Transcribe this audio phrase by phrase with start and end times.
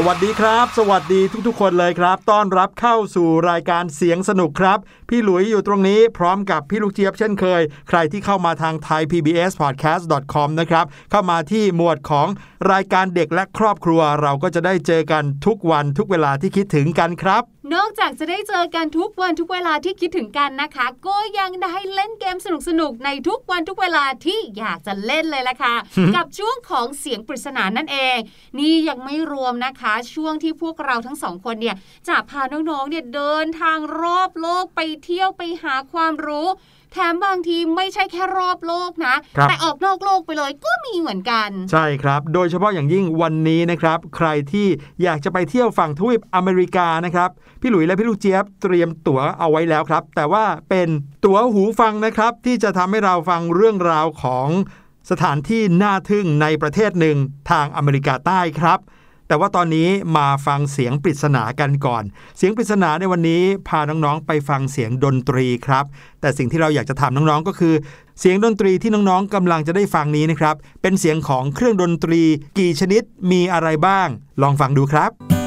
[0.00, 4.78] สวัสดีครับ สวัสดีทุกๆ คนเลยครับ ต้อนรับเข้าสู่รายการเสียงสนุกครับ
[5.08, 12.28] พี่หลุยอยู่ตรงนี้พร้อมกับพี่ลูกเจี๊ยบเช่นเคย ใครที่เข้ามาทาง thaipbspodcast.com นะครับ เข้ามาที่หมวดของ
[12.72, 17.42] รายการเด็กและครอบครัว เราก็จะได้เจอกันทุกวันทุกเวลาที่คิดถึงกันครับ
[17.74, 25.74] นอกจากจะได้เจอกันทุกวันทุกเวลาที่คิดถึงกันนะคะ ก็ยังได้เล่นเกมสนุกๆในทุกวันทุกเวลาที่อยากจะเล่นเลยละค่ะ
[26.16, 28.18] กับช่วงของเสียงปริศนานั่นเอง
[28.58, 31.76] นี่ยังไม่รวมนะคะ ช่วงที่พวกเราทั้งสองคนเนี่ย
[32.08, 36.48] จะพาน้องๆเนี่ยเดินทางรอบโลกไปเที่ยวไปหาความรู้
[36.92, 44.66] แถมบางทีไม่ใช่แค่รอบโลกนะครับแต่ออกนอกโลกไปเลยก็มีเหมือนกัน ใช่ครับ โดยเฉพาะอย่างยิ่งวันนี้นะครับ ใครที่
[45.02, 47.30] อยากจะไปเที่ยวฝั่งทวีปอเมริกานะครับ
[47.60, 50.88] พี่หลุยและพี่ลูกเจี๊ยบเตรียมตั๋วเอาไว้แล้วครับ แต่ว่าเป็น
[51.24, 54.48] ตั๋วหูฟังนะครับ ที่จะทำให้เราฟังเรื่องราวของ
[55.10, 57.16] สถานที่น่าทึ่งในประเทศหนึ่ง
[57.50, 58.78] ทางอเมริกาใต้ครับ
[59.28, 62.02] แต่ว่าตอนนี้มาฟังเสียงปริศนากันก่อน
[62.36, 65.84] เสียงปริศนาในวันนี้พาน้องๆไปฟังเสียงดนตรีครับ
[66.20, 67.74] แต่สิ่งที่เราอยากจะถามน้องๆก็คือ
[68.20, 72.22] เสียงดนตรีที่น้องๆกำลังจะได้ฟังนี้นะครับ เป็นเสียงของเครื่องดนตรี
[72.58, 74.08] กี่ชนิดมีอะไรบ้าง
[74.42, 75.37] ลองฟังดูครับ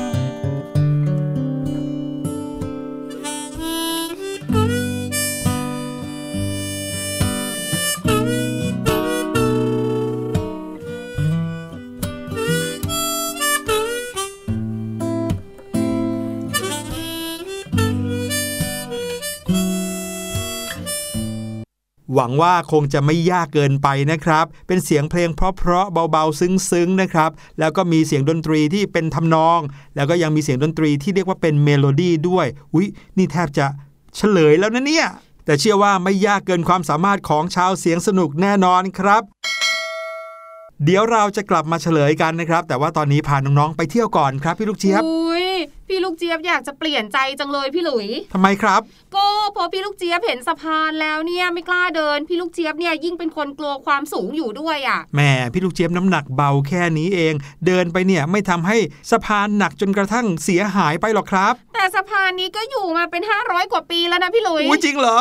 [22.16, 29.60] หวังว่าคงจะไม่ยากเกินไปนะครับ เป็นเสียงเพลงเพราะๆเบาๆ ซึ้งๆนะครับ แล้วก็มีเสียงดนตรีที่เป็นทำนอง
[29.96, 32.88] แล้วก็ยังมีเสียงดนตรีที่เรียกว่าเป็นเมโลดี้ด้วย อุ๊ย
[33.18, 33.66] นี่แทบจะ
[34.16, 35.08] เฉลยแล้วนะเนี่ย
[35.46, 39.24] แต่เชื่อว่าไม่ยากเกินความสามารถของชาวเสียงสนุกแน่นอนครับ
[40.86, 45.04] เดี๋ยวเราจะกลับมาเฉลยกันนะครับ แต่ว่าตอนนี้พาน้องๆไปเที่ยวก่อนครับพี่ลูกเจี๊ยบ
[45.92, 48.82] พี่ลูกเจี๊ยบอยากจะเปลี่ยนใจจังเลยพี่หลุยทำไมครับ
[49.16, 55.22] ก็พอพี่ลูกเจี๊ยบเห็นสะพานแล้วเนี่ยไม่กล้าเดิน พี่ลูกเจี๊ยบเนี่ยยิ่งเป็นคนกลัวความสูงอยู่ด้วยอะแหม
[55.54, 57.34] พี่ลูกเจี๊ยบน้ำหนักเบาแค่นี้เอง
[57.66, 58.78] เดินไปเนี่ยไม่ทำให้
[59.12, 65.20] สะพานหนักจนกระทั่งเสียหายไปหรอกครับ แต่สะพานนี้ก็อยู่มาเป็น 500 กว่าปีแล้วนะพี่หลุยอุ้ยจริงเหรอ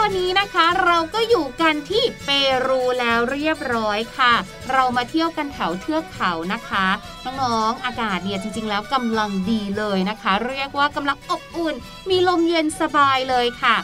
[0.00, 2.28] อนนี้นะคะเราก็อยู่กันที่เป
[2.66, 4.34] รูแล้วเรียบร้อยค่ะ
[4.72, 6.86] เรามาเที่ยวกันแถวเทือกเขานะคะ
[7.24, 11.74] น้องๆอากาศเนี่ยจริง ๆ แล้วกำลังดีเลยนะคะ เรียกว่ากำลังอบอุ่น
[12.10, 13.76] มีลมเย็นสบายเลยค่ะ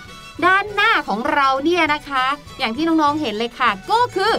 [0.45, 2.25] ด้านหน้าของเราเนี่ยนะคะ
[2.59, 4.33] อย่างที่น้องๆเห็นเลยค่ะ ก็คือ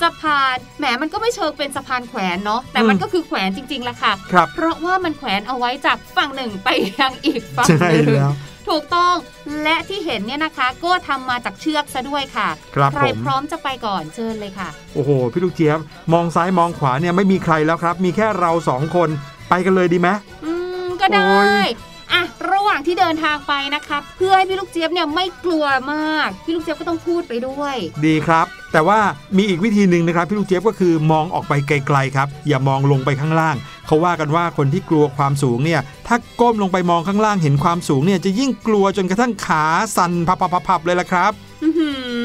[0.00, 6.68] สะพานแหมมันก็ไม่เชิงเป็นสะพานแขวนเนาะแต่มันอืมก็คือแขวนจริงๆแหละค่ะครับเพราะว่ามันแขวนเอาไว้จากฝั่งหนึ่งไป
[7.00, 8.32] ยังอีกฝั่งใช่หนึ่งแล้ว
[8.68, 9.14] ถูกต้อง
[9.62, 15.78] และที่เห็นเนี่ยนะคะ ก็ทำมาจากเชือกซะด้วยค่ะครับใครผมพร้อมจะไปก่อนเชิญเลยค่ะ โอ้โห พี่ลูกเจี๊ยบ
[16.12, 19.08] มองซ้ายมองขวาเนี่ยไม่มีใครแล้วครับ มีแค่เราสองคน
[19.48, 20.08] ไปกันเลยดีไหม
[20.44, 20.52] อื
[20.86, 22.22] มก็ได้โอ้ยอะ
[22.52, 27.76] ระหว่างที่เดินทางไปนะคะเพื่อให้พี่ลูกเจี๊ยบเนี่ยไม่กลัวมาก พี่ลูกเจี๊ยบก็ต้องพูดไปด้วย
[28.06, 29.00] ดีครับ แต่ว่า
[29.36, 33.56] มีอีกวิธีหนึ่งนะครับ พี่ลูกเจี๊ยบก็คือมองออกไปไกลๆครับ อย่ามองลงไปข้างล่าง
[33.86, 39.64] เขาว่ากันว่าคนที่กลัวความสูงเนี่ย ถ้าก้มลงไปมองข้างล่างเห็นความสูงเนี่ยจะยิ่งกลัวจนกระทั่งขา
[39.96, 41.32] สั่นพับๆๆๆเลยละครับ
[41.62, 42.15] อื้อหือ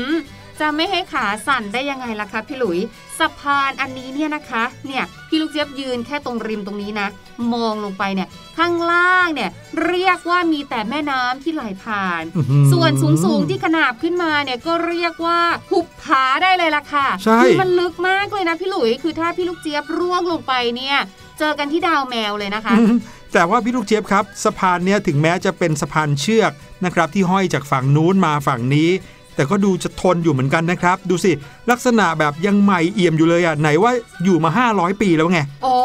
[0.62, 2.80] จะไม่ให้ขาสั่นได้ยังไงล่ะคะพี่หลุย
[3.20, 7.08] สะพานอันนี้เนี่ยนะคะ เนี่ยพี่ลูกเจี๊ยบยืนแค่ตรงริมตรงนี้นะ
[7.54, 8.28] มองลงไปเนี่ย
[8.58, 9.50] ข้างล่างเนี่ย
[9.86, 15.40] เรียกว่ามีแต่แม่น้ำที่ไหลผ่านอื้อหือส่วนสูงสูงๆที่ขนาบขึ้นมาเนี่ยก็เรียกว่า
[15.72, 20.98] หุบผาได้เลยล่ะค่ะใช่คือมันลึกมากเลยนะพี่หลุยคือถ้าพี่ลูกเจี๊ยบร่วงลงไปเนี่ย
[21.40, 22.98] เจอกันที่ดาวแมวเลยนะคะอืม
[23.34, 26.52] แต่ว่าพี่ลูกเจี๊ยบครับสะพานเนี้ยถึงแม้จะเป็นสะพานเชือก
[26.86, 28.90] นะครับที่ห้อยจากฝั่งนู้นมาฝั่งนี้
[29.36, 31.32] แต่ก็ดูจะทนอยู่เหมือนกันนะครับ ดูสิ
[31.72, 33.92] ลักษณะแบบยังใหม่เอี่ยมอยู่เลยอะไหนว่า
[34.24, 35.76] อยู่มา 500 ปีแล้วไง โอ้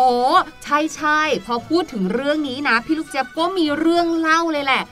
[0.63, 4.83] ใช่ใช่พอพูดถึงเรื่องนี้นะ พี่ลูกเจี๊ยบก็มีเรื่องเล่าเลยแหละ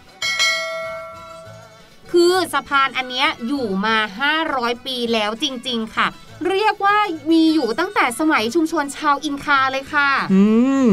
[2.13, 3.97] คือสะพานอันเนี้ยอยู่มา
[4.43, 6.07] 500 ปีแล้วจริง ๆ ค่ะ
[6.49, 6.97] เรียกว่า
[7.31, 10.43] มีอยู่ตั้งแต่สมัยชุมชนชาวอินคาเลยค่ะ อื
[10.89, 10.91] ม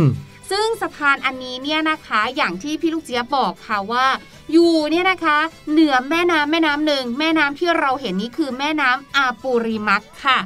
[0.52, 4.06] ซึ่งสะพานอันนี้เนี่ยนะคะอย่างที่พี่ลูกเจี๊ยบบอกค่ะว่า
[4.52, 5.38] อยู่เนี่ยนะคะ
[5.72, 10.38] เหนือแม่น้ำแม่น้ำหนึ่งแม่น้ำที่เราเห็นนี้คือแม่น้ำอาปูริมักค่ะ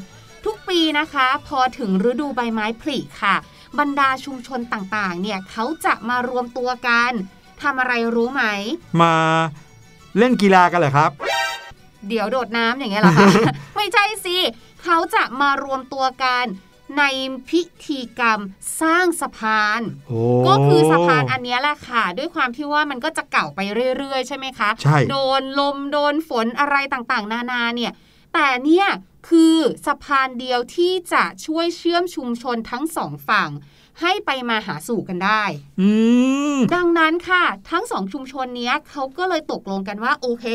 [0.46, 3.36] ทุกปีนะคะ พอถึงฤดูใบไม้ผลิค่ะ
[3.80, 7.12] บรรดาชุมชนต่างๆ เนี่ยเขาจะมารวมตัวกัน
[7.62, 8.44] ทำอะไรรู้ไหม
[9.02, 9.16] มา
[10.18, 11.12] เล่นกีฬากันเหรอครับ
[12.08, 13.28] เดี๋ยวโดดน้ำอย่างเงี้ยเหรอคะ
[13.76, 14.38] ไม่ใช่สิ
[14.84, 16.46] เขาจะมารวมตัวกัน
[16.98, 17.04] ใน
[17.50, 18.40] พิธีกรรม
[18.82, 23.60] สร้างสะพานโอ้ก็คือสะพานอันเนี้ยแหละค่ะ ด้วยความที่ว่ามันก็จะเก่าไป
[23.98, 27.92] เรื่อยๆ ใช่ไหมคะใช่โดนลมโดนฝนอะไรต่างๆ นานาเนี่ย
[28.34, 28.88] แต่เนี่ย
[29.30, 33.50] คือสะพานเดียวที่จะช่วยเชื่อมชุมชนทั้งสองฝั่ง
[34.02, 35.44] ให้ไปมาหาสู่กันได้
[35.82, 35.90] อื
[36.56, 40.46] มดังนั้นค่ะ ทั้งสองชุมชนเนี้ยเขาก็เลยตกลงกันว่าโอเค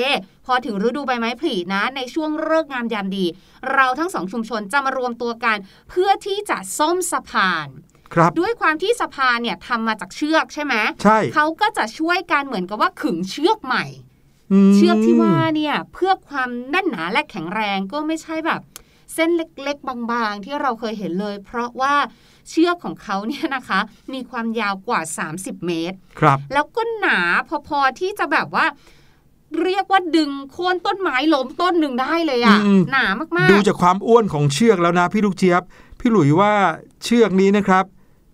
[0.46, 3.26] พอถึงฤดูใบไม้ผลินะ ในช่วงเลิกษ์งามยามดี
[3.72, 5.56] เราทั้งสองชุมชนจะมารวมตัวกัน
[5.88, 7.68] เพื่อที่จะซ่อมสะพาน
[8.14, 13.86] ครับด้วยความที่สะพานเนี่ยทำมาจากเชือกใช่ไหมใช่เขาก็จะช่วยกันเหมือนกับว่าขึงเชือกใหม่
[14.68, 18.60] มเชือกที่ว่าเนี่ยเพื่อความแน่นหนาและแข็งแรงก็ไม่ใช่แบบ
[19.14, 21.94] เส้นเล็กๆ บางๆ ที่เราเคยเห็นเลย เพราะว่า
[22.50, 23.80] เชือกของเขาเนี่ยนะคะ
[24.12, 25.00] มีความยาวกว่า
[25.34, 27.18] 30 เมตร ครับ แล้วก็หนา
[27.68, 28.66] พอๆที่จะแบบว่า
[29.62, 35.62] เรียกว่าดึงโค่นต้นไม้ล้มต้นหนึ่งได้เลยอะอืมหนามากดูจากความอ้วนของเชือกแล้วนะพี่ลูกเจี๊ยบ
[36.00, 36.52] พี่หลุยว่า
[37.04, 37.84] เชือกนี้นะครับ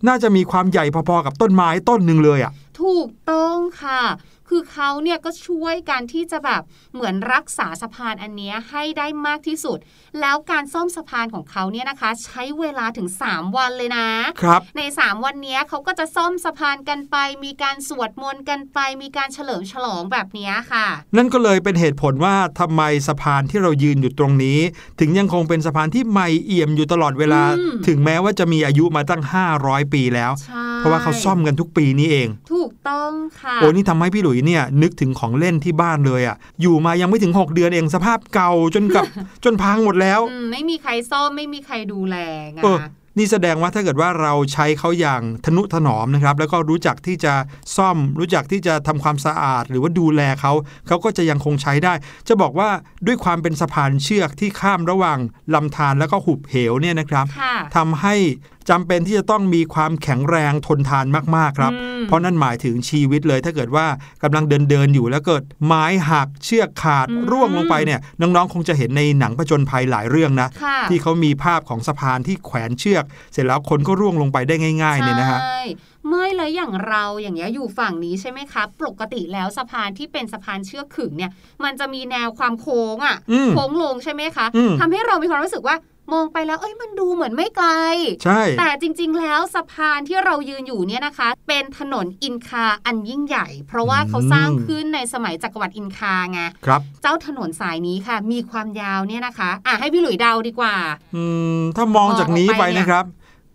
[0.09, 4.03] น่าจะมีความใหญ่พอๆกับต้นไม้ต้นหนึ่งเลยอะๆ ถูกต้องค่ะ
[4.51, 6.63] คือเขาเนี่ยก็ช่วยกันที่จะแบบ
[6.95, 9.79] เหมือนรักษาสะพานอันเนี้ยให้ได้มากที่สุด
[10.21, 14.09] แล้วการซ่อมสะพานของเขาเนี่ยนะคะ ใช้เวลาถึง 3 วันเลยนะ
[14.41, 24.59] ครับ ใน 3 วันเนี้ยเขาก็จะซ่อมสะพานกันไป มีการสวดมนต์กันไป มีการเฉลิมฉลองแบบเนี้ยค่ะ นั่นก็เลยเป็นเหตุผลว่าทำไมสะพานที่เรายืนอยู่ตรงนี้
[25.01, 29.23] ถึงยังคงเป็นสะพานที่ใหม่เอี่ยมอยู่ตลอดเวลาอืมถึงแม้ว่าจะมีอายุมาตั้ง
[29.59, 39.05] 500 ปีแล้วใช่เพราะว่าเขาซ่อมกันทุกปีนี้เอง ถูกต้องค่ะโอ้นี่ทำให้พี่หลุยเนี่ยนึกถึงของเล่นที่บ้านเลยอะ อยู่มายังไม่ถึง 6 เดือนเองสภาพเก่าจนกับ
[39.45, 42.17] จนพังหมดแล้วอืมไม่มีใครซ่อมไม่มีใครดูแล
[42.55, 42.79] ไงเออ
[43.19, 47.35] นี่แสดงว่าถ้าเกิดว่าเราใช้เขาอย่างทนุถนอมนะครับ แล้วก็รู้จักที่จะ
[47.77, 50.53] ซ่อม รู้จักที่จะทำความสะอาด หรือว่าดูแลเขา
[50.87, 51.95] เขาก็จะยังคงใช้ได้
[52.29, 52.69] จะบอกว่า
[53.07, 55.19] ด้วยความเป็นสะพานเชือกที่ข้ามระหว่าง
[55.55, 58.15] ลำธารแล้วก็หุบเหวเนี่ยนะครับค่ะทำให้
[58.71, 61.07] จำเป็นที่จะต้องมีความแข็งแรงทนทาน
[61.37, 63.87] มากๆครับอืมเพราะนั่นหมายถึงชีวิตเลยถ้าเกิดว่า
[64.23, 75.61] กำลังเดินเดินๆอยู่แล้วเกิดไม้หักเชือกขาดอืมร่วงลงไปเนี่ยน้องๆ คงจะเห็นในหนังผจญภัยหลายเรื่องนะค่ะที่เขามีภาพของสะพานที่แขวนเชือก เสร็จแล้วคนก็ร่วงลงไปได้ง่ายๆเนี่ยนะฮะใช่
[76.09, 81.31] ไม่เลยอย่างเราอย่างเงี้ยอยู่ฝั่งนี้ใช่ไหมคะปกติแล้วสะพานที่เป็นสะพานเชือกขึงเนี่ย
[81.65, 85.77] มันจะมีแนวความโค้งอะ่ะอืมโค้งลงใช่ไหมคะอืมทำให้เรามีความรู้สึกว่า
[86.13, 87.71] มองไปแล้วเอ้ยมันดูเหมือนไม่ไกล
[88.25, 100.77] ใช่ แต่จริง ๆ แล้วสะพานที่เรายืนอยู่เนี่ยนะคะ เป็นถนนอินคาอันยิ่งใหญ่ เพราะว่าเขาสร้างขึ้นในสมัยจักรวรรดิอินคาไงครับ เจ้าถนนสายนี้ค่ะ มีความยาวเนี่ยนะคะ อะให้พี่หลุยเดาดีกว่า
[101.17, 101.25] อื
[101.59, 103.05] มถ้ามองจากนี้ไปนะครับ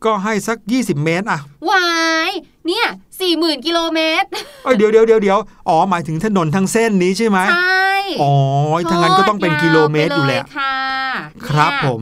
[0.05, 1.39] ก็ให้สัก 20 เมตรอะ
[1.69, 1.87] วา
[2.29, 2.31] ย
[2.67, 2.87] เนี่ย
[3.19, 4.27] สี่หมื่นกิโลเมตร
[4.63, 5.39] เอ้ยเดี๋ยวเดี๋ยวเดี๋ยวเดี๋ยว
[5.69, 7.91] อ๋อหมายถึงถนนทั้งเส้นนี้ใช่ไหมใช่
[8.21, 8.33] อ๋อ
[8.89, 10.75] ถ้างั้นก็ต้องเป็นกิโลเมตรอยู่แหละโคตราวไปเค่ะ
[11.47, 12.01] ครับเนี่ยผม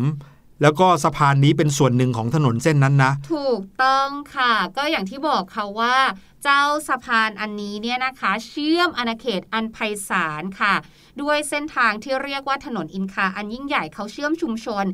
[0.62, 5.96] แล้วก็สะพานนี้เป็นส่วนหนึ่งของถนนเส้นนั้นนะ ถูกต้องค่ะ ก็อย่างที่บอกค่ะว่า
[6.44, 9.78] เจ้าสะพานอันนี้เนี่ยนะคะ เชื่อมอาณาเขตอันไพ
[10.10, 10.76] ศาลค่ะ
[11.22, 14.86] ด้วยเส้นทางที่เรียกว่าถนนอินคาอันยิ่งใหญ่เขาเชื่อมชุมชน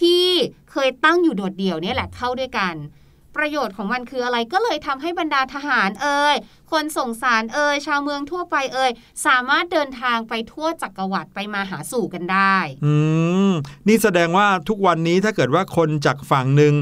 [0.00, 0.24] ที่
[0.70, 2.74] เคยตั้งอยู่โดดเดี่ยวเนี่ยแหละเข้าด้วยกัน
[3.36, 6.36] ประโยชน์ของมันคืออะไรก็เลยทำให้บรรดาทหารเอ่ย
[6.72, 8.90] คนส่งสารเอ่ยชาวเมืองทั่วไปเอ่ย
[9.26, 12.94] สามารถเดินทางไปทั่วจักรวรรดิไปมาหาสู่กันได้ อื
[13.50, 13.52] ม
[13.88, 16.74] นี่แสดงว่าทุกวันนี้ถ้าเกิดว่าคนจากฝั่งหนึ่ง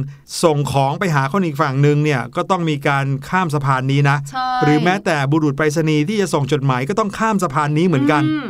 [0.43, 8.49] ส่งของไปหาคนอีกฝั่งหนึ่งเนี่ยก็ต้องมีการข้ามสะพานนี้นะใช่หรือแม้แต่บุรุษไปรษณีย์ที่จะส่งจดหมายก็ต้องข้ามสะพานนี้เหมือนกันม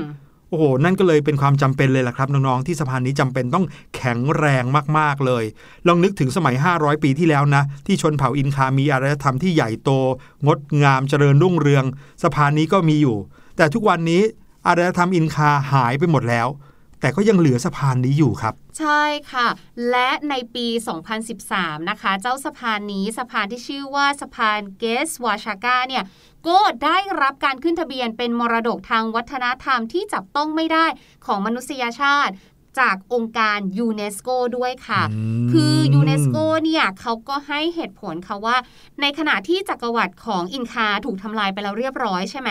[0.53, 3.67] โอ้โห นั่นก็เลยเป็นความจำเป็นเลยล่ะครับน้องๆที่สะพานนี้จำเป็นต้อง
[3.97, 4.65] แข็งแรง
[4.99, 5.45] มากๆเลย
[5.87, 9.91] ลองนึกถึงสมัย 500 ปีที่แล้วนะ ที่ชนเผ่าอินคามีอารยธรรมที่ใหญ่โต
[10.47, 11.85] งดงามเจริญรุ่งเรือง
[12.23, 13.17] สะพานนี้ก็มีอยู่
[13.57, 14.23] แต่ทุกวันนี้
[14.67, 16.49] อารยธรรมอินคาหายไปหมดแล้ว
[17.03, 19.49] แต่ก็ยังเหลือสะพานนี้อยู่ครับ ใช่ค่ะ
[19.91, 20.67] และในปี
[21.29, 26.05] 2013 นะคะ เจ้าสะพานนี้สะพานที่ชื่อว่าสะพานเกสวาชากาเนี่ย
[26.49, 30.87] ก็ได้รับการขึ้นทะเบียนเป็นมรดกทางวัฒนธรรมที่จับต้องไม่ได้
[31.27, 32.35] ของมนุษยชาติ
[32.81, 38.57] จากองค์การยูเนสโกด้วยค่ะอืมคือยูเนสโกเนี่ยเขาก็ให้เหตุผลค่ะว่า
[39.01, 42.51] ในขณะที่จักรวรรดิของอินคาถูกทำลายไปแล้วเรียบร้อยใช่ไหม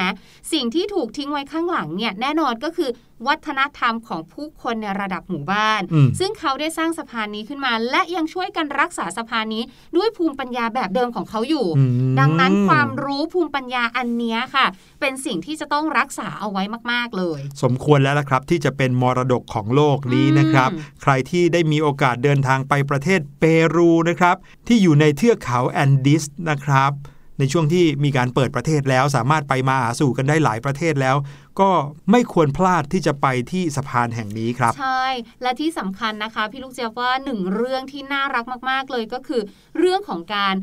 [0.54, 2.90] สิ่งที่ถูกทิ้งไว้ข้างหลังเนี่ยแน่นอนก็คือ
[3.28, 9.64] วัฒนธรรมของผู้คนในระดับหมู่บ้านอืมซึ่งเขาได้สร้างสะพานนี้ขึ้นมา และยังช่วยกันรักษาสะพานนี้
[9.98, 14.66] ด้วยภูมิปัญญาแบบเดิมของเขาอยู่อืมดังนั้นความรู้ภูมิปัญญาอันเนี้ยค่ะ
[15.02, 23.44] เป็นสิ่งที่จะต้องรักษาเอาไว้มาก ๆเลย สมควรแล้วละครับที่จะเป็นมรดกของโลกนี้นะครับอืมใครที่ได้มีโอกาสเดินทางไปประเทศเป
[23.76, 24.36] รูนะครับ
[24.68, 26.92] ที่อยู่ในเทือกเขาแอนดิสนะครับ
[27.42, 31.16] ในช่วงที่มีการเปิดประเทศแล้ว สามารถไปมาหาสู่กันได้หลายประเทศแล้ว
[31.60, 31.70] ก็
[32.12, 35.06] ไม่ควรพลาดที่จะไปที่สะพานแห่งนี้ครับ ใช่
[35.42, 39.42] และที่สำคัญนะคะ พี่ลูกเจี๊ยบว่าหนึ่งเรื่องที่น่ารักมาก ๆ เลยก็คือ
[39.78, 40.56] เรื่องของการ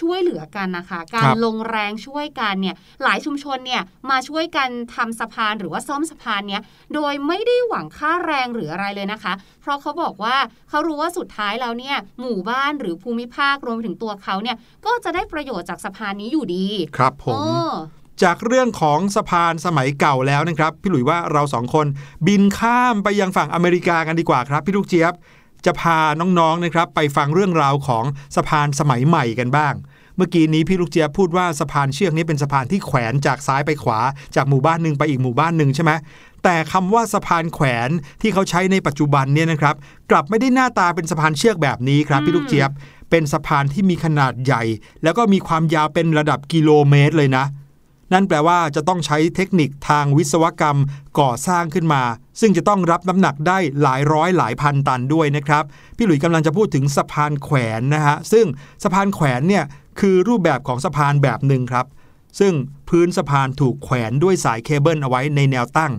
[0.00, 6.62] ช่วยเหลือกันนะคะ การครับลงแรงช่วยกันเนี่ยหลายชุมชนเนี่ยมาช่วยกันทำสะพานหรือว่าซ่อมสะพานเนี่ย
[6.94, 10.36] โดยไม่ได้หวังค่าแรงหรืออะไรเลยนะคะ เพราะเขาบอกว่า
[10.68, 16.66] เขารู้ว่าสุดท้ายแล้วเนี่ยหมู่บ้านหรือภูมิภาครวมไปถึงตัวเขาเนี่ยก็จะได้ประโยชน์จากสะพานนี้อยู่ดี
[16.96, 17.38] ครับผมเอ
[17.70, 17.72] อ
[18.24, 21.86] จากเรื่องของสะพานสมัยเก่าแล้วนะครับ พี่หลุยว่าเราสองคน
[22.26, 25.12] บินข้ามไปยังฝั่งอเมริกากันดีกว่าครับ พี่ลูกเจี๊ยบ
[25.66, 28.04] จะพาน้องๆนะครับไปฟังเรื่องราวของ
[28.36, 29.74] สะพานสมัยใหม่กันบ้าง
[30.16, 34.00] เมื่อกี้นี้พี่ลูกเจี๊ยบพูดว่าสะพานเชือกนี้เป็นสะพานที่แขวนจากซ้ายไปขวา
[34.34, 35.92] จากหมู่บ้านหนึ่งไปอีกหมู่บ้านหนึ่งใช่ไหม
[36.44, 39.74] แต่คำว่าสะพานแขวนที่เขาใช้ในปัจจุบันเนี่ยนะครับ
[40.10, 42.70] กลับไม่ได้หน้าตาเป็นสะพานเชือกแบบนี้ครับพี่ลูกเจี๊ยบ
[43.10, 44.62] เป็นสะพานที่มีขนาดใหญ่
[45.02, 47.44] แล้วก็มีความยาวเป็นระดับกิโลเมตรเลยนะ
[48.12, 50.78] นั่นแปลว่าจะต้องใช้เทคนิคทางวิศวกรรม
[51.18, 52.02] ก่อสร้างขึ้นมา
[52.40, 55.64] ซึ่งจะต้องรับน้ำหนักได้หลายร้อยหลายพันตันด้วยนะครับ
[55.96, 58.46] พี่หลุยกำลังจะพูดถึงสะพานแขวนนะฮะ ซึ่ง
[58.82, 59.64] สะพานแขวนเนี่ย
[60.00, 61.86] คือรูปแบบของสะพานแบบหนึ่งครับ
[62.40, 62.52] ซึ่ง
[62.88, 65.92] พื้นสะพานถูกแขวนด้วยสายเคเบิลเอาไว้ในแนวตั้ง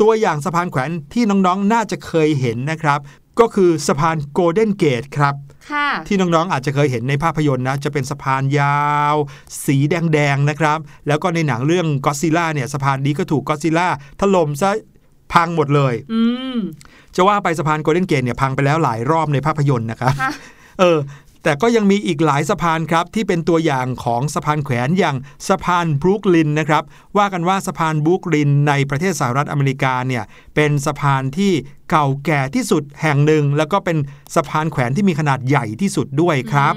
[0.00, 3.00] ตัวอย่างสะพานแขวนที่น้องๆน่าจะเคยเห็นนะครับ
[3.40, 5.34] ก็คือสะพานโกลเด้นเกตครับ
[5.72, 9.16] ค่ะที่น้องๆอาจจะเคยเห็นในภาพยนตร์นะ จะเป็นสะพานยาว
[9.66, 13.88] สีแดงๆนะครับ แล้วก็ในหนังเรื่องก็อดซิลล่าเนี่ยสะพานนี้ก็ถูกก็อดซิลล่า
[14.20, 14.70] ถล่มซะ
[15.32, 16.22] พังหมดเลยอื
[16.54, 16.56] ม
[17.14, 20.32] จะว่าไปสะพานโกลเด้นเกตเนี่ยพังไปแล้วหลายรอบในภาพยนตร์นะครับค่ะ
[20.80, 20.98] เออ
[21.46, 25.16] แต่ก็ยังมีอีกหลายสะพานครับที่เป็นตัวอย่างของสะพานแขวนอย่าง
[25.48, 26.82] สะพานบรูกลินนะครับ
[27.18, 30.24] ว่ากันว่าสะพานบรูกลินในประเทศสหรัฐอเมริกาเนี่ย
[30.54, 31.52] เป็นสะพานที่
[31.90, 33.96] เก่าแก่ที่สุดแห่งหนึ่ง แล้วก็เป็น
[34.34, 36.74] สะพานแขวนที่มีขนาดใหญ่ที่สุดด้วยครับ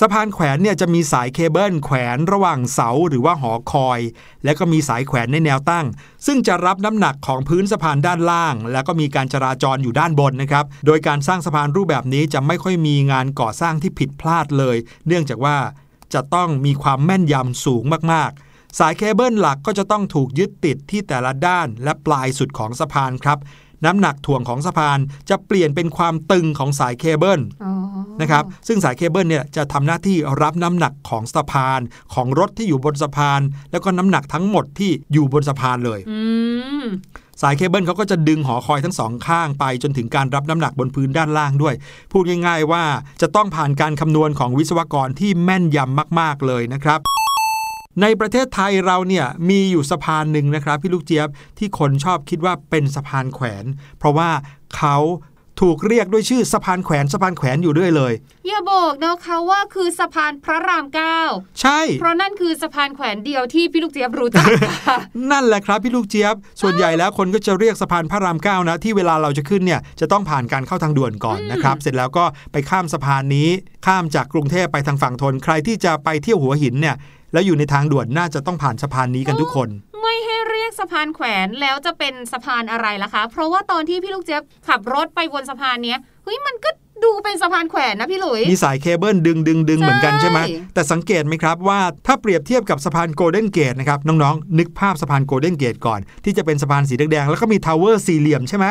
[0.00, 4.00] สะพานแขวนเนี่ยจะมีสายเคเบิลแขวนระหว่างเสาหรือว่าหอคอย
[4.44, 5.86] แล้วก็มีสายแขวนในแนวตั้ง
[6.26, 15.56] ซึ่งจะรับน้ำหนักของพื้นสะพานด้านล่าง แล้วก็มีการจราจรอยู่ด้านบนนะครับ โดยการสร้างสะพานรูปแบบนี้จะไม่ค่อยมีงานก่อสร้างที่ผิดพลาดเลย เนื่องจากว่า
[16.14, 23.38] จะต้องมีความแม่นยำสูงมากๆสายเคเบิลหลักก็จะต้องถูกยึดติดที่แต่ละด้านและปลายสุดของสะพานครับ
[23.84, 24.98] น้ำหนักถ่วงของสะพาน
[25.30, 27.72] จะเปลี่ยนเป็นความตึงของสายเคเบิลอ๋อ
[28.20, 31.80] นะครับซึ่งสายเคเบิลเนี่ยจะทำหน้าที่รับน้ำหนักของสะพาน
[32.14, 33.40] ของรถที่อยู่บนสะพาน
[33.70, 36.18] แล้วก็น้ำหนักทั้งหมดที่อยู่บนสะพานเลยอื
[36.84, 36.86] ม
[37.42, 41.74] สายเคเบิลเขาก็จะดึงหอคอยทั้งสองข้างไปจนถึงการรับน้ำหนักบนพื้นด้านล่างด้วย
[42.12, 42.84] พูดง่าย ๆ ว่า
[43.22, 47.00] จะต้องผ่านการคำนวณของวิศวกรที่แม่นยำมาก ๆ เลยนะครับ
[48.02, 53.64] ในประเทศไทยเราเนี่ยมีอยู่สะพานหนึ่งนะครับพี่ลูกเจี๊ยบที่คนชอบคิดว่าเป็นสะพานแขวน
[53.98, 54.30] เพราะว่า
[54.76, 54.96] เขา
[55.60, 58.12] ถูกเรียกด้วยชื่อสะพานแขวนสะพานแขวนอยู่เรื่อยเลย
[58.48, 61.18] อย่าบอกนะคะว่าคือสะพานพระรามเก้า
[61.60, 64.46] ใช่ เพราะนั่นคือสะพานแขวนเดียวที่พี่ลูกเจี๊ยบรู้จัก
[64.86, 64.98] ค่ะ
[65.30, 73.48] นั่นแหละครับพี่ลูกเจี๊ยบ ส่วนใหญ่แล้วคนก็จะเรียกสะพานพระรามเก้านะที่เวลาเราจะขึ้นเนี่ยจะต้องผ่านการเข้าทางด่วนก่อนนะครับ เสร็จแล้วก็ไปข้ามสะพานนี้
[73.86, 76.96] ข้ามจากกรุงเทพไปทางฝั่งธนใครที่จะไปเที่ยวหัวหินเนี่ย
[77.32, 79.68] แล้วอยู่ในทางด่วนน่าจะต้องผ่านสะพานนี้กันทุกคน
[80.02, 86.70] ไม่ให้เรียกสะพานแขวนแล้วจะเป็นสะพานอะไรล่ะคะ เพราะว่าตอนที่พี่ลูกเจี๊ยบขับรถไปบนสะพานเนี้ยเฮ้ยมันก็
[87.04, 90.38] ดูเป็นสะพานแขวนนะพี่หลุย มีสายเคเบิลดึงดึงดึงใช่เหมือนกันใช่ไหม
[90.74, 98.66] แต่สังเกตไหมครับว่าถ้าเปรียบเทียบกับสะพานโกลเด้นเกตนะครับ น้องๆ นึกภาพสะพานโกลเด้นเกตก่อน ที่จะเป็นสะพานสีแดงๆแล้วก็มี tower สี่เหลี่ยมใช่ไหม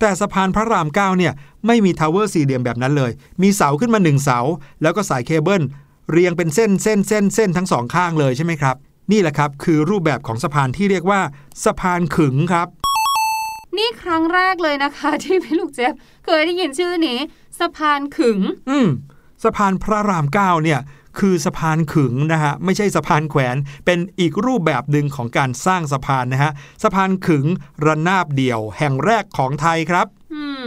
[0.00, 1.32] แต่สะพานพระรามเก้าเนี่ย
[1.66, 3.10] ไม่มี tower สี่เหลี่ยมแบบนั้นเลย
[3.42, 4.38] มีเสาขึ้นมาหนึ่งเสา
[4.82, 5.62] แล้วก็สายเคเบิล
[6.10, 8.76] เรียงเป็นเส้นเส้นเส้นเส้นทั้งสองข้างเลยใช่ไหมครับ
[9.12, 11.20] นี่แหละครับคือรูปแบบของสะพานที่เรียกว่า
[11.64, 12.68] สะพานขึงครับ
[13.76, 15.94] นี่ครั้งแรกเลยนะคะ ที่พี่ลูกเจี๊ยบ
[16.24, 17.18] เคยได้ยินชื่อนี้
[17.60, 18.38] สะพานขึง
[18.70, 18.88] อืม
[19.44, 20.80] สะพานพระรามเก้าเนี่ย
[21.18, 27.44] คือสะพานขึงนะฮะไม่ใช่สะพานแขวนเป็นอีกรูปแบบหนึ่งของการสร้างสะพานนะฮะสะพานขึง
[27.84, 30.66] ระนาบเดี่ยวแห่งแรกของไทยครับ อืม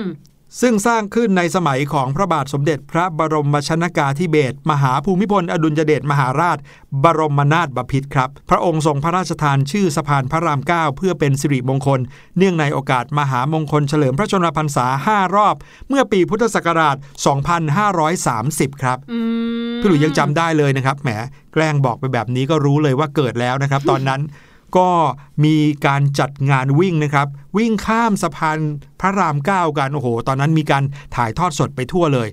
[0.62, 6.58] ซึ่งสร้างขึ้นในสมัยของพระบาทสมเด็จพระบรมชนากาธิเบศรมหาภูมิพลอดุลยเดชมหาราช
[7.04, 12.00] บรมนาถบพิตรครับ พระองค์ทรงพระราชทานชื่อสะพานพระรามเก้าเพื่อเป็นสิริมงคล
[12.38, 15.56] เนื่องในโอกาสมหามงคลเฉลิมพระชนมพรรษา 5 รอบ
[15.90, 16.96] เมื่อปีพุทธศักราช
[17.90, 19.20] 2530 ครับอื
[19.72, 21.10] มพี่หลุยยังจำได้เลยนะครับแหม
[21.54, 24.22] แกล้งบอกไปแบบนี้ก็รู้เลยว่าเกิดแล้วนะครับ ตอนนั้น
[24.78, 24.90] ก็
[25.44, 25.56] มี
[25.86, 28.58] การจัดงานวิ่งนะครับ วิ่งข้ามสะพาน
[29.02, 30.84] พระรามเก้ากันโอ้โห ตอนนั้นมีการ
[31.16, 32.30] ถ่ายทอดสดไปทั่วเลย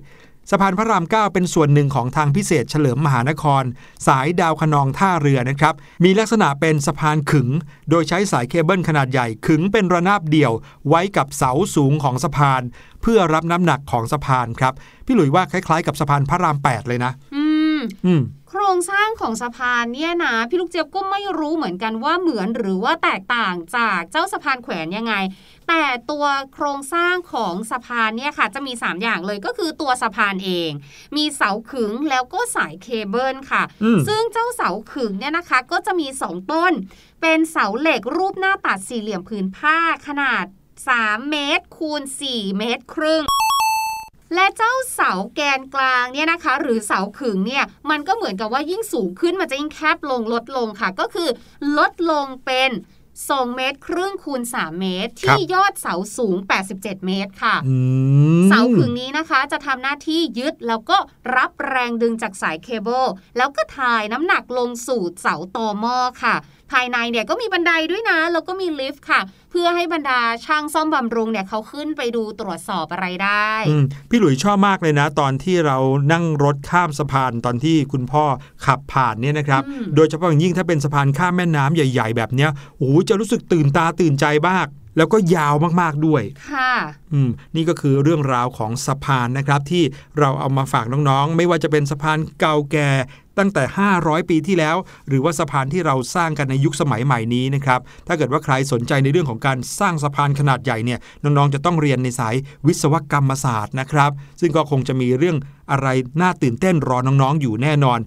[0.51, 3.63] สะพานพระรามเก้าเป็นส่วนหนึ่งของทางพิเศษเฉลิมมหานคร
[4.07, 5.73] สายดาวคะนองท่าเรือนะครับ
[6.03, 7.47] มีลักษณะเป็นสะพานขึง
[7.89, 10.53] โดยใช้สายเคเบิลขนาดใหญ่ขึงเป็นระนาบเดี่ยว
[10.89, 12.61] ไว้กับเสาสูงของสะพาน
[13.01, 14.73] เพื่อรับน้ำหนักของสะพานครับ
[15.05, 17.43] พี่หลุยว่าคล้ายๆ กับสะพานพระราม 8 เลยนะ อื
[17.77, 18.38] มอืมโค
[18.69, 25.13] รรงสร้างของสะพานเนี่ยนะพี่ลูกเจี๊ยบก็ไม่รู้เหมือนกันว่าเหมือนหรือว่าแตกต่างจากเจ้าสะพานแขวนยังไง
[25.67, 30.71] แต่ตัวโครงสร้างของสะพานเนี่ยค่ะ จะมี 3 อย่างเลยก็คือตัวสะพานเอง
[31.15, 36.73] มีเสาขึงแล้วก็สายเคเบิลค่ะอืมซึ่งเจ้าเสาขึงเนี่ยนะคะ ก็จะมี 2 ต้น
[37.21, 39.77] เป็นเสาเหล็กรูปหน้าตัดสี่เหลี่ยมผืนผ้า
[40.07, 40.45] ขนาด
[40.87, 42.01] 3 เมตรคูณ
[42.31, 43.23] 4เมตรครึ่ง
[44.35, 51.29] และเจ้าเสาแกนกลางเนี่ยนะคะ หรือเสาขึงเนี่ยมันก็เหมือนกับว่ายิ่งสูงขึ้นมันจะยิ่งแคบลงลดลงค่ะ ก็คือ
[51.77, 52.71] ลดลงเป็น
[53.19, 56.37] 2เมตรครึ่งคูณ 3 เมตรครับที่ยอดเสาสูง
[56.67, 57.75] 87 เมตรค่ะอื
[58.39, 60.97] มเสาขึงนี้นะคะจะทำหน้าที่ยึดแล้วก็
[61.35, 63.05] รับแรงดึงจากสายเคเบิล
[63.37, 66.35] แล้วก็ถ่ายน้ำหนักลงสู่เสาตอหม้อค่ะ
[66.71, 75.77] ภายในเนี่ยก็มีบันไดด้วยนะ แล้วก็มีลิฟต์ค่ะ เพื่อให้บรรดาช่างซ่อมบำรุงเนี่ยเขาขึ้นไปดูตรวจสอบอะไรได้อืมพี่หลุยชอบมากเลยนะ ตอนที่เรา
[76.11, 78.25] นั่งรถข้ามสะพานตอนที่คุณพ่อ
[78.65, 86.73] ขับผ่านเนี่ยนะครับอืมโดยเฉพาะอย่างยิ่งถ้าเป็นสะพานข้ามแม่น้ำใหญ่ ๆ แบบเนี้ยโอ้โหจะรู้สึกตื่นตาตื่นใจมากแล้วก็ยาวมากๆด้วย ค่ะ
[87.13, 89.83] อืม นี่ก็คือเรื่องราวของสะพานนะครับที่
[90.19, 92.89] เราเอามาฝากน้องๆ ไม่ว่าจะเป็นสะพานเก่าแก่
[93.39, 93.63] ตั้งแต่
[93.97, 94.75] 500 ปีที่แล้ว
[95.07, 102.35] หรือว่าสะพานที่เราสร้างกันในยุคสมัยใหม่นี้นะครับถ้าเกิดว่าใครสนใจในเรื่องของการสร้างสะพานขนาดใหญ่เนี่ยน้องๆจะต้องเรียนในสาย
[102.67, 105.37] วิศวกรรมศาสตร์นะครับซึ่งก็คงจะมีเรื่อง
[105.71, 105.87] อะไร
[106.21, 107.99] น่าตื่นเต้นรอน้องๆ อยู่แน่นอน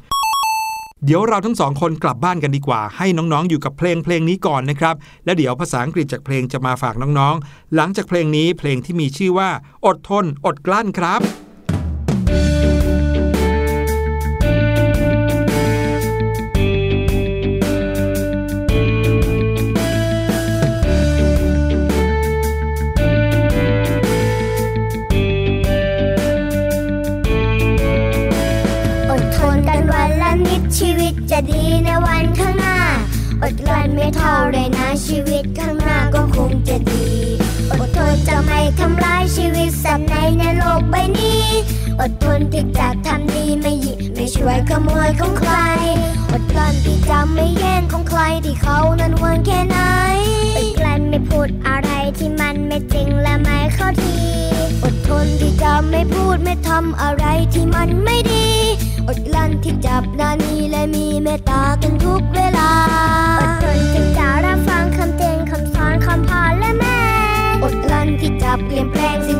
[1.04, 9.50] เดี๋ยวเราทั้งสองคนกลับบ้านกันดีกว่า ให้น้องๆ อยู่กับเพลงเพลงนี้ก่อนนะครับ แล้วเดี๋ยวภาษาอังกฤษจากเพลงจะมาฝากน้องๆ หลังจากเพลงนี้เพลงที่มีชื่อว่า
[9.86, 11.20] อดทน อดกลั้นครับ
[36.52, 37.04] งจะดี
[37.70, 41.44] อดทนจะไม่ทำร้ายชีวิตสัตว์ในในโลกใบนี้
[42.00, 45.52] อดทนที่จะทำดีไม่หยิบไม่ช่วยขโมยของใคร
[46.32, 49.78] อดกลั้นที่จะไม่แย่งของใครที่เขานั้นหวงแค่ไหน
[50.56, 54.16] อดกลั้นไม่พูดอะไรที่มันไม่จริงและไม่เข้าที
[54.82, 58.46] อดทนที่จะไม่พูดไม่ทำอะไรที่มันไม่ดี
[59.08, 62.70] อดกลั้นที่จับนานีและมีเมตตากันทุกเวลา
[63.40, 64.84] อดทนที่จะรับฟัง
[68.64, 69.31] เปลี่ยนแปลง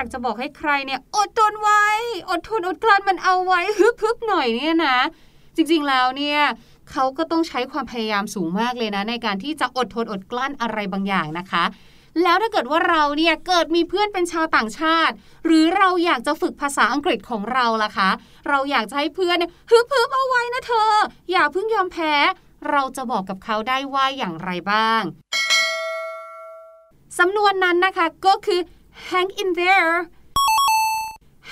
[0.00, 1.84] ากจะบอกให้ใครเนี่ยอดทนไว้
[2.30, 4.98] อดทนอดกลั้นมันเอาไว้ฮึบฮึบหน่อยเนี่ยนะ
[5.56, 6.40] จริงๆแล้วเนี่ย
[6.90, 11.64] เขาก็ต้องใช้ความพยายามสูงมากเลยนะ ในการที่จะอดทนอดกลั้นอะไรบางอย่างนะคะ
[12.22, 18.10] แล้วถ้าเกิดว่าเราเนี่ยเกิดมีเพื่อนเป็นชาวต่างชาติ หรือเราอยากจะฝึกภาษาอังกฤษของเราล่ะคะ
[18.48, 20.92] เราอยากจะให้เพื่อนเนี่ยฮึบฮึบเอาไว้นะเธอ
[21.30, 22.14] อย่าเพิ่งยอมแพ้
[22.70, 25.02] เราจะบอกกับเขาได้ว่าอย่างไรบ้าง
[27.18, 28.60] สำนวนนั้นนะคะก็คือ
[29.10, 29.94] hang in there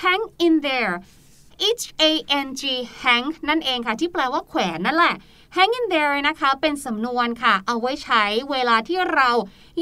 [0.03, 0.93] hang in there
[1.81, 2.11] h a
[2.45, 2.63] n g
[3.03, 5.15] hang นั่นเองค่ะ ที่แปลว่าแขวนนั่นแหละ
[5.55, 9.29] hang in there นะคะ เป็นสำนวนค่ะ เอาไว้ใช้เวลาที่เรา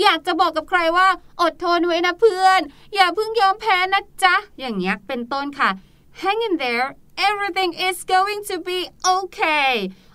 [0.01, 1.07] อยากจะบอกกับใครว่า
[1.41, 2.61] อดทนไว้นะเพื่อน
[2.95, 5.69] อย่าเพิ่งยอมแพ้นะจ๊ะ อย่างเงี้ยเป็นต้นค่ะ
[6.21, 6.87] hang in there
[7.27, 8.79] everything is going to be
[9.15, 9.71] okay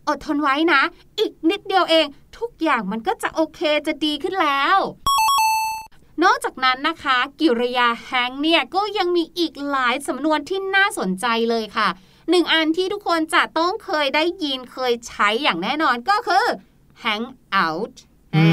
[0.09, 0.83] อดทนไว้นะ
[1.19, 2.07] อีกนิดเดียวเอง
[2.39, 4.79] ทุกอย่างมันก็จะโอเคจะดีขึ้นแล้ว
[6.25, 11.89] นอกจากนั้นนะคะ กิริยา hang เนี่ยก็ยังมีอีกหลายสำนวนที่น่าสนใจเลยค่ะ
[12.31, 16.45] หนึ่งอันที่ทุกคนจะต้องเคยได้ยินเคยใช้อย่างแน่นอนก็คือ
[17.05, 17.27] hang
[17.65, 17.95] out
[18.37, 18.45] อื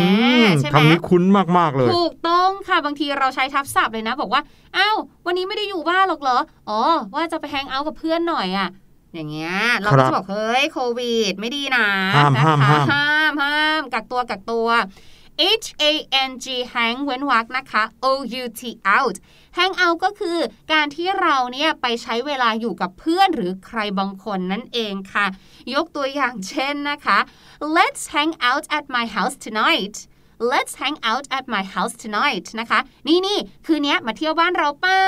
[0.42, 1.24] มอ่าใช่ไหมคำนี้คุ้น
[1.58, 4.42] มาก ๆ เลย ถูกต้องค่ะบางทีเราใช้ทับศัพท์เลยนะ บอกว่า
[4.78, 6.38] อ้าววันนี้ไม่ได้อยู่บ้านหรอกเหรอ
[6.70, 6.80] อ๋อ
[7.16, 8.70] ว่าจะไปแฮงเอาท์กับเพื่อนหน่อยอะ
[9.14, 14.68] อย่างเงี้ย เราครัก็บจะบอก เฮ้ย โควิด ไม่ดีนะห้ามนะคะห้ามห้ามห้ามห้ามกักตัวกักตัว
[15.64, 15.94] H A
[16.30, 18.08] N G hang เว้นวรรคนะคะ O
[18.42, 18.62] U T
[18.96, 19.16] out
[19.58, 20.38] hang out ก็คือ
[20.72, 25.26] การที่เราเนี่ยไปใช้เวลาอยู่กับเพื่อนหรือใครบางคนนั่นเองค่ะ
[25.74, 27.18] ยกตัวอย่างเช่นนะคะ
[27.78, 29.96] Let's hang out at my house tonight
[30.52, 35.06] Let's hang out at my house tonight นะคะ นี่นี่คืนนี้มาเที่ยวบ้านเราเปล่า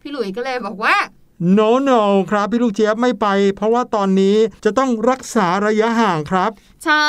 [0.00, 0.96] พี่หลุยส์ก็เลยบอกว่า
[1.58, 6.50] no no ครับ พี่ลูกเจี๊ยบไม่ไป เพราะว่าตอนนี้จะต้องรักษาระยะห่างครับ
[6.84, 7.06] ใช่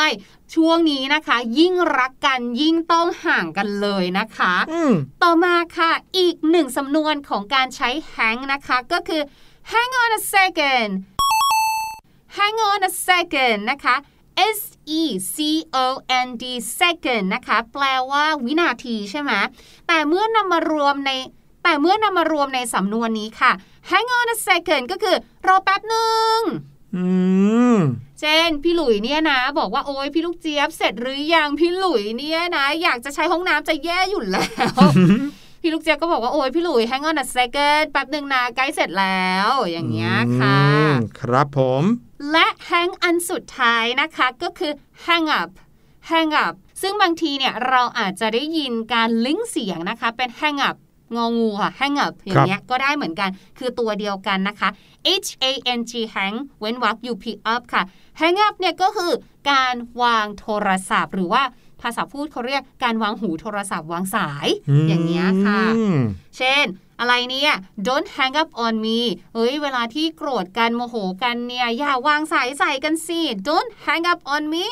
[0.54, 9.22] ช่วงนี้นะคะ ยิ่งรักกันยิ่งต้องห่างกันเลยนะคะอืมต่อมาค่ะอีกหนึ่งสำนวนของการใช้ hang นะคะ ก็คือ
[9.72, 10.92] hang on a second
[12.38, 13.96] hang on a second นะคะ
[14.58, 14.60] S
[15.00, 15.02] E
[15.36, 15.38] C
[15.86, 15.88] O
[16.26, 16.44] N D
[16.80, 19.32] second นะคะ แปลว่าวินาทีใช่ไหม
[19.88, 21.12] แต่เมื่อนำมารวมใน
[21.64, 23.52] แต่เมื่อนำมารวมในสำนวนนี้ค่ะ
[23.92, 25.16] hang on a second ก็คือ
[25.48, 26.40] รอแป๊บหนึ่ง
[26.96, 27.06] อื
[27.76, 27.78] ม
[28.22, 34.76] เช่น พี่หลุยเนี่ยนะ บอกว่าโอ้ยพี่ลูกเจี๊ยบเสร็จหรือยังพี่หลุยเนี่ยนะ อยากจะใช้ห้องน้ำจะแย่อยู่แล้ว
[35.62, 41.84] พี่ลูกเจี๊ยบก็บอกว่าโอ้ยพี่หลุย hang on a second แป๊บหนึ่งนะใกล้เสร็จแล้ว อย่างเงี้ยค่ะอืมครับผม
[42.32, 44.72] และ hang อันสุดท้ายนะคะก็คือ
[45.06, 45.50] hang up
[46.10, 50.78] hang up ซึ่งบางทีเนี่ยเราอาจจะได้ยินการลิงก์เสียงนะคะเป็น hang up
[51.16, 54.70] งองูค่ะ hang up อย่างเงี้ยก็ได้เหมือนกัน คือตัวเดียวกันนะคะ
[55.26, 57.84] h a n g hang เว้นวรรค u p up ค่ะ
[58.20, 59.12] hang up เนี่ยก็คือ
[59.52, 61.44] การวางโทรศัพท์ หรือว่า
[61.82, 64.48] ภาษาพูดเขาเรียกการวางหูโทรศัพท์วางสาย
[64.88, 65.98] อย่างเงี้ยค่ะอืม
[66.38, 66.66] เช่น
[67.00, 67.54] อะไรเนี่ย
[67.88, 69.00] don't hang up on me
[69.34, 74.68] เฮ้ย เวลาที่โกรธกันโมโหกันเนี่ย อย่าวางสายใส่กันสิ don't hang up on me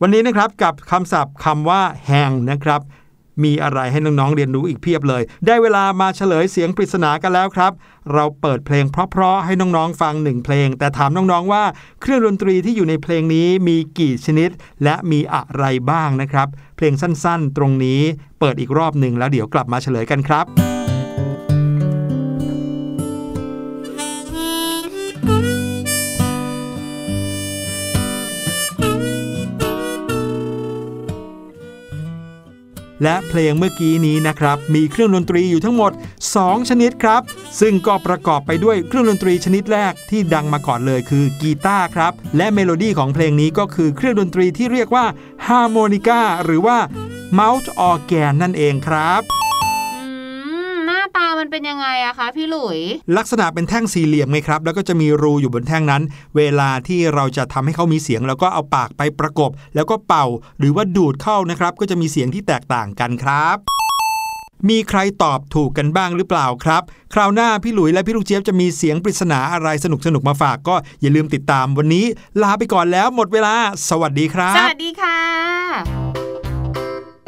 [0.00, 2.80] วันนี้นะครับกับคำศัพท์คำว่าแหงนะครับ
[3.44, 7.72] มีอะไรให้น้องๆเรียนรู้อีกเพียบเลย ได้เวลามาเฉลยเสียงปริศนากันแล้วครับ
[8.12, 11.64] เราเปิดเพลงเพราะๆให้น้องๆฟังหนึ่งเพลง แต่ถามน้องๆว่า
[12.00, 14.50] เครื่องดนตรีที่อยู่ในเพลงนี้มีกี่ชนิด
[14.84, 18.00] และมีอะไรบ้างนะครับ เพลงสั้นๆ ตรงนี้
[18.40, 20.71] เปิดอีกรอบหนึ่งแล้วเดี๋ยวกลับมาเฉลยกันครับ
[33.02, 35.92] และเพลงเมื่อกี้นี้นะครับ มีเครื่องดนตรีอยู่ทั้งหมด
[36.30, 37.22] 2 ชนิดครับ
[37.60, 45.06] ซึ่งก็ประกอบไปด้วยเครื่องดนตรีชนิดแรกที่ดังมาก่อนเลยคือกีตาร์ครับ และเมโลดี้ของเพลงนี้ก็คือเครื่องดนตรีที่เรียกว่า
[45.46, 46.78] ฮาร์โมนิกาหรือว่า
[47.32, 49.41] เมาท์ออร์แกนนั่นเองครับ
[51.42, 52.78] มันเป็นยังไงอะคะพี่หลุย
[53.16, 56.02] ลักษณะเป็นแท่งสี่เหลี่ยมไงครับ แล้วก็จะมีรูอยู่บนแท่งนั้น
[56.36, 60.26] เวลาที่เราจะทำให้เขามีเสียงแล้วก็เอาปากไปประกบ แล้วก็เป่า
[60.58, 63.56] หรือว่าดูดเข้านะครับ ก็จะมีเสียงที่แตกต่างกันครับ
[64.68, 66.82] มีใครตอบถูกกันบ้างหรือเปล่าครับ
[67.14, 72.04] คราวหน้าพี่หลุยและพี่ลูกเจี๊ยบจะมีเสียงปริศนาอะไรสนุกๆมาฝากก็อย่าลืมติดตามวันนี้
[72.42, 73.54] ลาไปก่อนแล้วหมดเวลา
[73.88, 76.21] สวัสดีครัสบวัสดีค่ะ